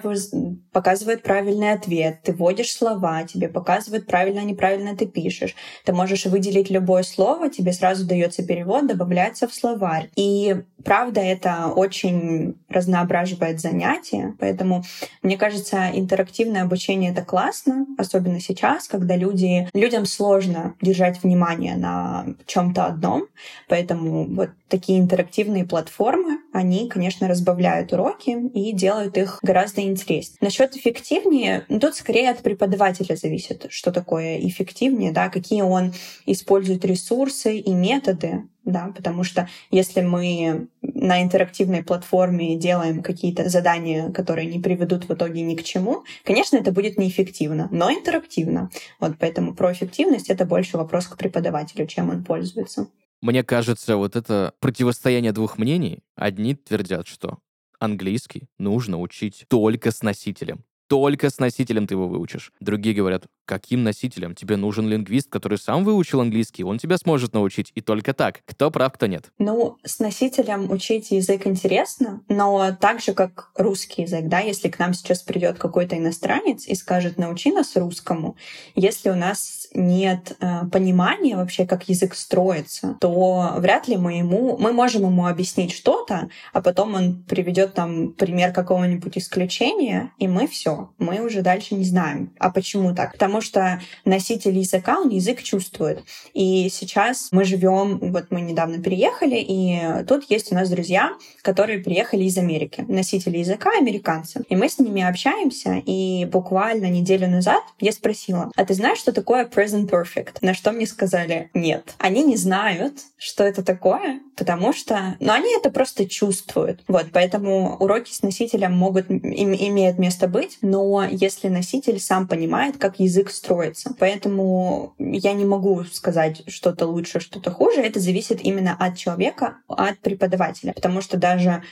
[0.72, 5.56] показывают правильный ответ, ты вводишь слова, тебе показывают правильно, неправильно ты пишешь.
[5.86, 10.10] Ты можешь выделить любое слово, тебе сразу дается перевод, добавляется в словарь.
[10.16, 14.84] И правда, это очень разноображивает занятия, поэтому,
[15.24, 22.26] мне кажется, интерактивное обучение— это классно, особенно сейчас, когда люди, людям сложно держать внимание на
[22.46, 23.28] чем то одном,
[23.68, 30.38] поэтому вот такие интерактивные платформы, они, конечно, разбавляют уроки и делают их гораздо интереснее.
[30.42, 35.94] Насчет эффективнее, ну, тут скорее от преподавателя зависит, что такое эффективнее, да, какие он
[36.26, 40.68] использует ресурсы и методы, да, потому что если мы
[41.06, 46.58] на интерактивной платформе делаем какие-то задания, которые не приведут в итоге ни к чему, конечно,
[46.58, 48.70] это будет неэффективно, но интерактивно.
[49.00, 52.88] Вот поэтому про эффективность это больше вопрос к преподавателю, чем он пользуется.
[53.22, 56.00] Мне кажется, вот это противостояние двух мнений.
[56.16, 57.40] Одни твердят, что
[57.80, 60.64] английский нужно учить только с носителем.
[60.88, 62.52] Только с носителем ты его выучишь.
[62.60, 64.36] Другие говорят, Каким носителем?
[64.36, 68.42] Тебе нужен лингвист, который сам выучил английский, он тебя сможет научить, и только так.
[68.46, 69.32] Кто прав, кто нет.
[69.38, 74.80] Ну, с носителем учить язык интересно, но так же, как русский язык, да, если к
[74.80, 78.36] нам сейчас придет какой-то иностранец и скажет, научи нас русскому,
[78.76, 84.58] если у нас нет э, понимания вообще, как язык строится, то вряд ли мы ему,
[84.58, 90.48] мы можем ему объяснить что-то, а потом он приведет там пример какого-нибудь исключения, и мы
[90.48, 92.34] все, мы уже дальше не знаем.
[92.40, 93.14] А почему так?
[93.14, 96.04] Потому что носитель языка, он язык чувствует.
[96.34, 101.80] И сейчас мы живем, вот мы недавно переехали, и тут есть у нас друзья, которые
[101.80, 104.44] приехали из Америки, носители языка американцы.
[104.50, 109.12] И мы с ними общаемся, и буквально неделю назад я спросила, а ты знаешь, что
[109.12, 110.38] такое present perfect?
[110.42, 111.96] На что мне сказали нет.
[111.98, 115.16] Они не знают, что это такое, потому что...
[115.20, 116.82] Ну, они это просто чувствуют.
[116.88, 122.78] Вот, поэтому уроки с носителем могут, им, имеют место быть, но если носитель сам понимает,
[122.78, 123.96] как язык строится.
[124.00, 127.82] Поэтому я не могу сказать что-то лучше, что-то хуже.
[127.82, 130.74] Это зависит именно от человека, от преподавателя.
[130.74, 131.64] Потому что даже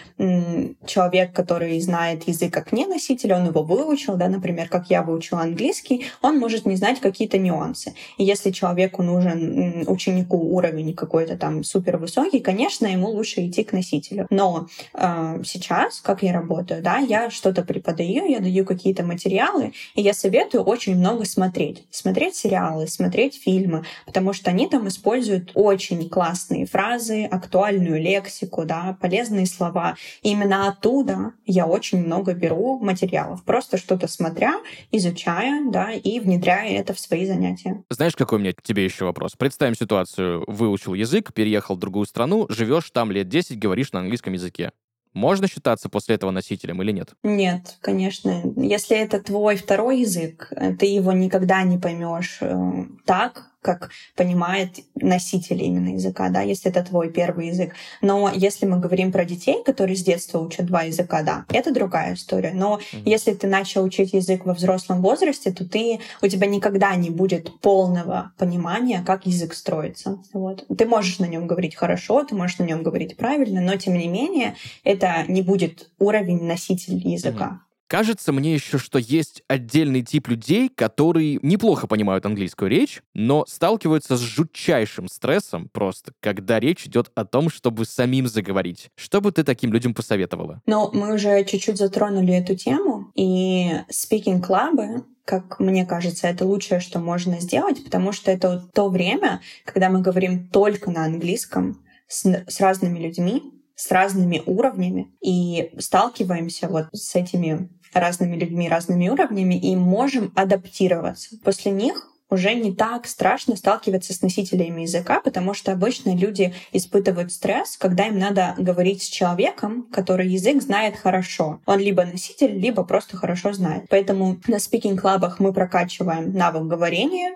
[0.86, 5.42] человек, который знает язык как не носитель, он его выучил, да, например, как я выучила
[5.42, 7.94] английский, он может не знать какие-то нюансы.
[8.18, 13.74] И если человеку нужен ученику уровень какой-то там супер высокий, конечно, ему лучше идти к
[13.74, 14.28] носителю.
[14.30, 20.02] Но э, сейчас, как я работаю, да, я что-то преподаю, я даю какие-то материалы, и
[20.02, 21.43] я советую очень много смотреть.
[21.92, 28.98] Смотреть сериалы, смотреть фильмы, потому что они там используют очень классные фразы, актуальную лексику, да,
[29.00, 29.96] полезные слова.
[30.22, 34.60] И именно оттуда я очень много беру материалов, просто что-то смотря,
[34.92, 37.84] изучая, да, и внедряя это в свои занятия.
[37.90, 39.34] Знаешь, какой у меня к тебе еще вопрос?
[39.38, 44.34] Представим ситуацию, выучил язык, переехал в другую страну, живешь там лет 10, говоришь на английском
[44.34, 44.72] языке.
[45.14, 47.14] Можно считаться после этого носителем или нет?
[47.24, 48.42] Нет, конечно.
[48.56, 55.64] Если это твой второй язык, ты его никогда не поймешь э, так, как понимает носитель
[55.64, 57.74] именно языка, да, если это твой первый язык.
[58.02, 62.14] Но если мы говорим про детей, которые с детства учат два языка, да, это другая
[62.14, 62.52] история.
[62.54, 63.02] Но mm-hmm.
[63.06, 67.60] если ты начал учить язык во взрослом возрасте, то ты, у тебя никогда не будет
[67.62, 70.20] полного понимания, как язык строится.
[70.34, 70.66] Вот.
[70.78, 74.08] Ты можешь на нем говорить хорошо, ты можешь на нем говорить правильно, но тем не
[74.08, 77.46] менее это не будет уровень носителя языка.
[77.46, 77.73] Mm-hmm.
[77.94, 84.18] Кажется мне еще, что есть отдельный тип людей, которые неплохо понимают английскую речь, но сталкиваются
[84.18, 88.90] с жутчайшим стрессом просто, когда речь идет о том, чтобы самим заговорить.
[88.96, 90.60] Что бы ты таким людям посоветовала?
[90.66, 97.00] Ну, мы уже чуть-чуть затронули эту тему, и speaking-клабы как мне кажется, это лучшее, что
[97.00, 102.60] можно сделать, потому что это то время, когда мы говорим только на английском с, с
[102.60, 109.76] разными людьми, с разными уровнями и сталкиваемся вот с этими разными людьми, разными уровнями и
[109.76, 111.38] можем адаптироваться.
[111.44, 117.32] После них уже не так страшно сталкиваться с носителями языка, потому что обычно люди испытывают
[117.32, 121.62] стресс, когда им надо говорить с человеком, который язык знает хорошо.
[121.66, 123.86] Он либо носитель, либо просто хорошо знает.
[123.90, 127.36] Поэтому на спикинг-клабах мы прокачиваем навык говорения,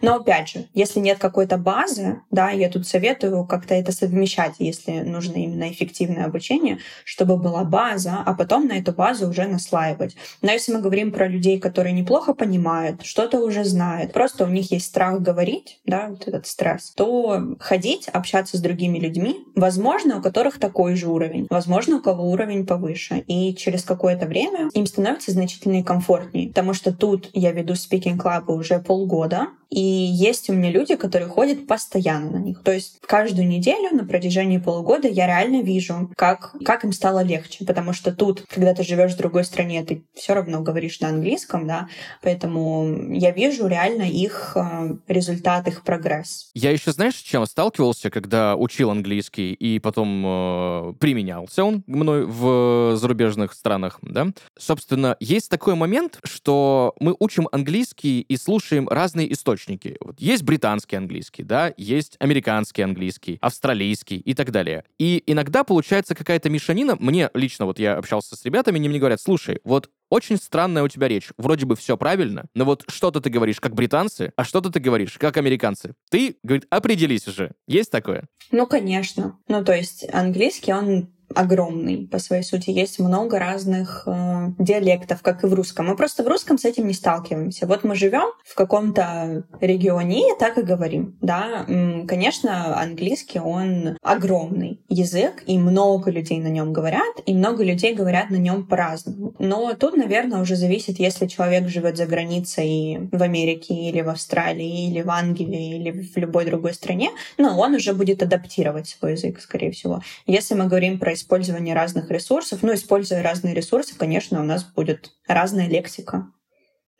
[0.00, 5.00] но опять же, если нет какой-то базы, да, я тут советую как-то это совмещать, если
[5.00, 10.16] нужно именно эффективное обучение, чтобы была база, а потом на эту базу уже наслаивать.
[10.42, 14.70] Но если мы говорим про людей, которые неплохо понимают, что-то уже знают, просто у них
[14.72, 20.22] есть страх говорить, да, вот этот стресс, то ходить, общаться с другими людьми, возможно, у
[20.22, 23.24] которых такой же уровень, возможно, у кого уровень повыше.
[23.26, 28.78] И через какое-то время им становится значительно комфортнее, потому что тут я веду спикинг-клабы уже
[28.78, 32.62] полгода, и есть у меня люди, которые ходят постоянно на них.
[32.62, 37.66] То есть каждую неделю на протяжении полугода я реально вижу, как, как им стало легче.
[37.66, 41.66] Потому что тут, когда ты живешь в другой стране, ты все равно говоришь на английском,
[41.66, 41.88] да,
[42.22, 46.50] поэтому я вижу реально их э, результат, их прогресс.
[46.54, 52.24] Я еще, знаешь, с чем сталкивался, когда учил английский и потом э, применялся он мной
[52.24, 54.28] в зарубежных странах, да?
[54.58, 59.96] Собственно, есть такой момент, что мы учим английский и слушаем разные источники источники.
[60.00, 64.84] Вот есть британский английский, да, есть американский английский, австралийский и так далее.
[64.98, 66.96] И иногда получается какая-то мешанина.
[66.98, 70.88] Мне лично, вот я общался с ребятами, они мне говорят, слушай, вот очень странная у
[70.88, 71.30] тебя речь.
[71.36, 75.18] Вроде бы все правильно, но вот что-то ты говоришь как британцы, а что-то ты говоришь
[75.18, 75.94] как американцы.
[76.10, 77.52] Ты, говорит, определись уже.
[77.66, 78.26] Есть такое?
[78.50, 79.38] Ну, конечно.
[79.48, 82.70] Ну, то есть английский, он огромный по своей сути.
[82.70, 85.86] Есть много разных э, диалектов, как и в русском.
[85.86, 87.66] Мы просто в русском с этим не сталкиваемся.
[87.66, 91.16] Вот мы живем в каком-то регионе и так и говорим.
[91.20, 91.66] Да?
[92.06, 98.30] Конечно, английский, он огромный язык, и много людей на нем говорят, и много людей говорят
[98.30, 99.34] на нем по-разному.
[99.38, 104.88] Но тут, наверное, уже зависит, если человек живет за границей в Америке или в Австралии,
[104.90, 109.40] или в Англии, или в любой другой стране, ну, он уже будет адаптировать свой язык,
[109.40, 110.02] скорее всего.
[110.26, 115.12] Если мы говорим про использование разных ресурсов, ну, используя разные ресурсы, конечно, у нас будет
[115.26, 116.30] разная лексика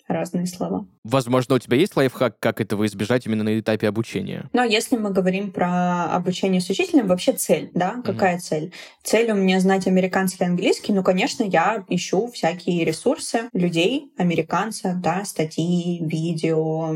[0.06, 0.86] разные слова.
[1.08, 4.48] Возможно, у тебя есть лайфхак, как этого избежать именно на этапе обучения?
[4.52, 8.02] Но если мы говорим про обучение с учителем, вообще цель, да?
[8.04, 8.40] Какая mm-hmm.
[8.40, 8.72] цель?
[9.02, 10.92] Цель у меня знать американский и английский.
[10.92, 16.94] Ну, конечно, я ищу всякие ресурсы людей, американцев, да, статьи, видео,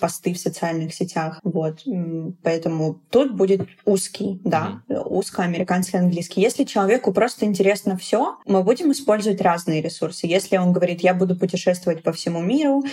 [0.00, 1.38] посты в социальных сетях.
[1.44, 1.84] Вот.
[2.42, 5.02] Поэтому тут будет узкий, да, mm-hmm.
[5.08, 6.40] узко-американский английский.
[6.40, 10.26] Если человеку просто интересно все, мы будем использовать разные ресурсы.
[10.26, 12.84] Если он говорит, я буду путешествовать по всему миру, миру,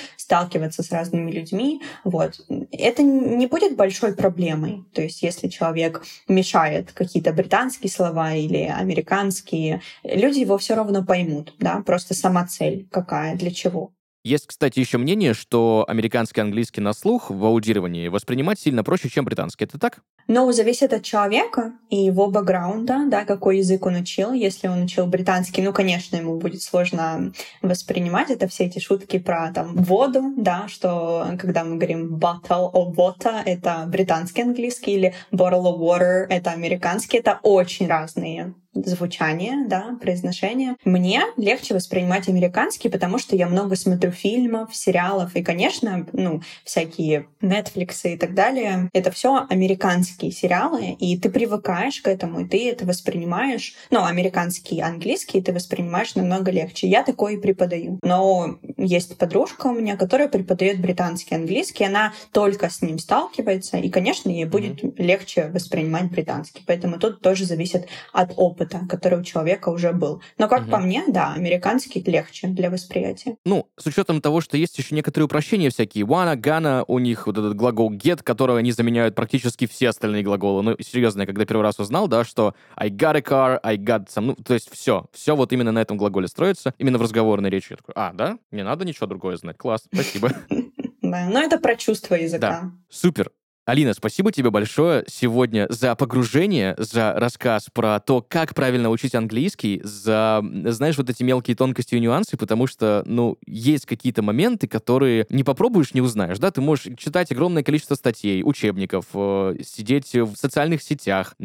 [0.60, 1.82] сталкиваться с разными людьми.
[2.04, 2.40] Вот.
[2.72, 4.84] Это не будет большой проблемой.
[4.94, 11.54] То есть если человек мешает какие-то британские слова или американские, люди его все равно поймут.
[11.60, 11.82] Да?
[11.86, 13.92] Просто сама цель какая, для чего.
[14.26, 19.24] Есть, кстати, еще мнение, что американский английский на слух в аудировании воспринимать сильно проще, чем
[19.24, 19.64] британский.
[19.64, 20.02] Это так?
[20.32, 24.32] Ну, зависит от человека и его бэкграунда, да, какой язык он учил.
[24.32, 29.52] Если он учил британский, ну, конечно, ему будет сложно воспринимать это все эти шутки про
[29.52, 35.64] там воду, да, что когда мы говорим bottle of water, это британский английский, или bottle
[35.64, 40.76] of water, это американский, это очень разные звучание, да, произношение.
[40.86, 47.28] Мне легче воспринимать американский, потому что я много смотрю фильмов, сериалов, и, конечно, ну, всякие
[47.42, 48.90] Netflix и так далее.
[48.94, 54.82] Это все американские сериалы, и ты привыкаешь к этому, и ты это воспринимаешь, ну, американский,
[54.82, 56.88] английский ты воспринимаешь намного легче.
[56.88, 58.00] Я такое и преподаю.
[58.04, 63.90] Но есть подружка у меня, которая преподает британский английский, она только с ним сталкивается, и,
[63.90, 65.02] конечно, ей будет mm-hmm.
[65.02, 66.64] легче воспринимать британский.
[66.66, 70.22] Поэтому тут тоже зависит от опыта который у человека уже был.
[70.38, 70.72] Но, как угу.
[70.72, 73.38] по мне, да, американский легче для восприятия.
[73.46, 76.06] Ну, с учетом того, что есть еще некоторые упрощения всякие.
[76.06, 80.64] Wanna, gonna, у них вот этот глагол get, который они заменяют практически все остальные глаголы.
[80.64, 84.08] Ну, серьезно, я когда первый раз узнал, да, что I got a car, I got
[84.08, 84.22] some...
[84.30, 87.68] Ну, то есть все, все вот именно на этом глаголе строится, именно в разговорной речи.
[87.72, 88.38] Я такой, а, да?
[88.52, 89.58] Не надо ничего другое знать.
[89.58, 90.32] Класс, спасибо.
[91.02, 92.40] Да, но это про чувство языка.
[92.40, 93.32] Да, супер.
[93.70, 99.80] Алина, спасибо тебе большое сегодня за погружение, за рассказ про то, как правильно учить английский,
[99.84, 105.28] за, знаешь, вот эти мелкие тонкости и нюансы, потому что, ну, есть какие-то моменты, которые
[105.30, 110.36] не попробуешь, не узнаешь, да, ты можешь читать огромное количество статей, учебников, э, сидеть в
[110.36, 111.36] социальных сетях,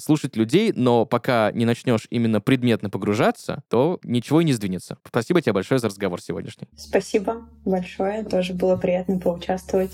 [0.00, 4.98] слушать людей, но пока не начнешь именно предметно погружаться, то ничего и не сдвинется.
[5.08, 6.68] Спасибо тебе большое за разговор сегодняшний.
[6.76, 9.90] Спасибо большое, тоже было приятно поучаствовать.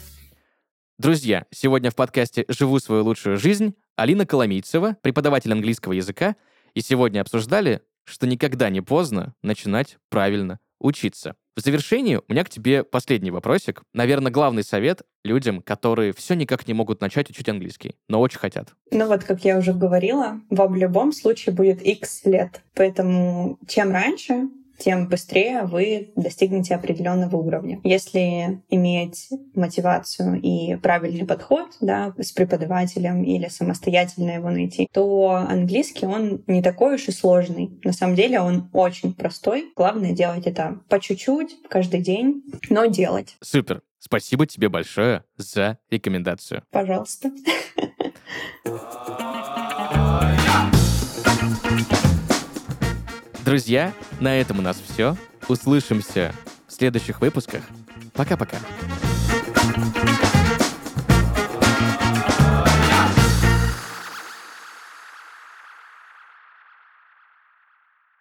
[1.01, 6.35] Друзья, сегодня в подкасте «Живу свою лучшую жизнь» Алина Коломийцева, преподаватель английского языка,
[6.75, 11.37] и сегодня обсуждали, что никогда не поздно начинать правильно учиться.
[11.55, 13.83] В завершении у меня к тебе последний вопросик.
[13.95, 18.71] Наверное, главный совет людям, которые все никак не могут начать учить английский, но очень хотят.
[18.91, 22.61] Ну вот, как я уже говорила, вам в любом случае будет X лет.
[22.75, 24.49] Поэтому чем раньше,
[24.79, 27.81] тем быстрее вы достигнете определенного уровня.
[27.85, 36.07] Если иметь мотивацию и правильный подход да, с преподавателем или самостоятельно его найти, то английский,
[36.07, 37.79] он не такой уж и сложный.
[37.85, 39.73] На самом деле он очень простой.
[39.77, 43.37] Главное делать это по чуть-чуть, каждый день, но делать.
[43.41, 43.83] Супер.
[43.99, 46.63] Спасибо тебе большое за рекомендацию.
[46.71, 47.33] Пожалуйста.
[53.49, 55.17] Друзья, на этом у нас все.
[55.49, 56.35] Услышимся
[56.67, 57.63] в следующих выпусках.
[58.13, 58.59] Пока-пока.
[59.75, 60.38] thank you